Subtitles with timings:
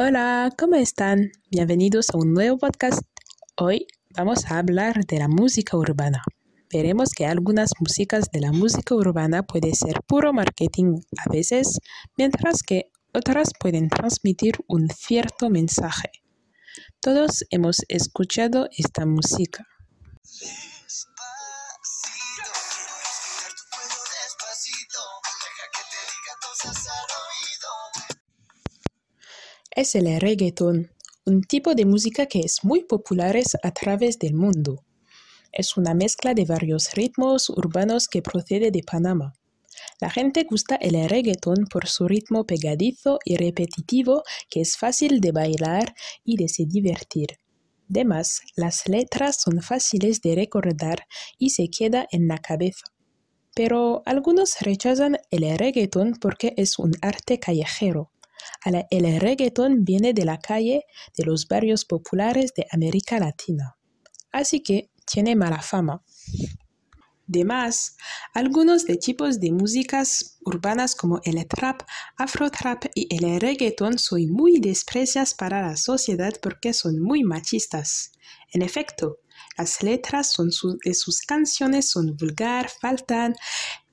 [0.00, 1.32] Hola, ¿cómo están?
[1.50, 3.02] Bienvenidos a un nuevo podcast.
[3.56, 6.22] Hoy vamos a hablar de la música urbana.
[6.72, 11.80] Veremos que algunas músicas de la música urbana pueden ser puro marketing a veces,
[12.16, 16.12] mientras que otras pueden transmitir un cierto mensaje.
[17.00, 19.66] Todos hemos escuchado esta música.
[29.78, 30.90] Es el reggaeton,
[31.24, 34.84] un tipo de música que es muy popular a través del mundo.
[35.52, 39.34] Es una mezcla de varios ritmos urbanos que procede de Panamá.
[40.00, 45.30] La gente gusta el reggaeton por su ritmo pegadizo y repetitivo que es fácil de
[45.30, 47.38] bailar y de se divertir.
[47.88, 51.06] Además, las letras son fáciles de recordar
[51.38, 52.86] y se queda en la cabeza.
[53.54, 58.10] Pero algunos rechazan el reggaeton porque es un arte callejero
[58.64, 60.84] el reggaeton viene de la calle
[61.16, 63.76] de los barrios populares de América Latina,
[64.32, 66.02] así que tiene mala fama.
[67.28, 67.96] Además,
[68.32, 71.82] algunos de tipos de músicas urbanas como el trap,
[72.16, 78.12] afro-trap y el reggaeton son muy despreciadas para la sociedad porque son muy machistas.
[78.52, 79.18] En efecto,
[79.58, 80.34] las letras
[80.84, 83.34] de sus canciones son vulgar, faltan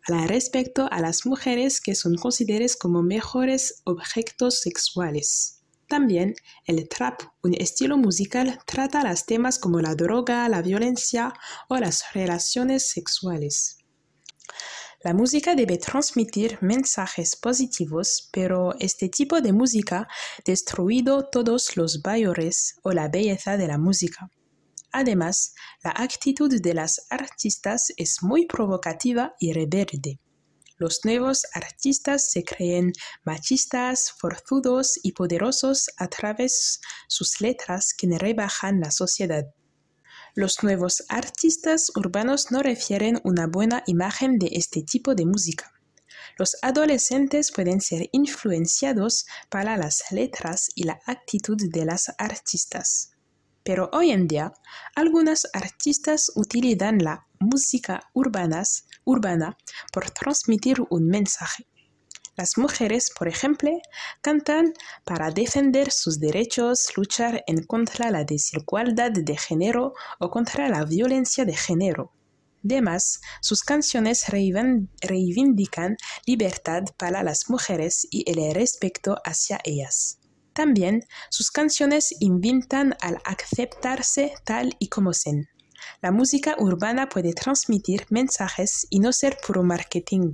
[0.08, 5.64] respecto a las mujeres que son consideradas como mejores objetos sexuales.
[5.88, 11.34] También el trap, un estilo musical, trata los temas como la droga, la violencia
[11.70, 13.78] o las relaciones sexuales.
[15.04, 20.08] La música debe transmitir mensajes positivos, pero este tipo de música
[20.44, 24.32] destruido todos los valores o la belleza de la música.
[24.98, 30.22] Además, la actitud de las artistas es muy provocativa y rebelde.
[30.78, 32.94] Los nuevos artistas se creen
[33.26, 36.80] machistas, forzudos y poderosos a través
[37.10, 39.44] sus letras que rebajan la sociedad.
[40.34, 45.74] Los nuevos artistas urbanos no refieren una buena imagen de este tipo de música.
[46.38, 53.15] Los adolescentes pueden ser influenciados para las letras y la actitud de las artistas.
[53.66, 54.54] Pero hoy en día,
[54.96, 59.58] algunos artistas utilizan la música urbana
[59.92, 61.68] por transmitir un mensaje.
[62.38, 63.72] Las mujeres, por ejemplo,
[64.22, 70.86] cantan para defender sus derechos, luchar en contra la desigualdad de género o contra la
[70.86, 72.12] violencia de género.
[72.64, 75.98] Además, sus canciones reivindican
[76.28, 80.20] libertad para las mujeres y el respeto hacia ellas.
[80.56, 85.50] También sus canciones invitan al aceptarse tal y como son.
[86.02, 90.34] La música urbana puede transmitir mensajes y no ser puro marketing.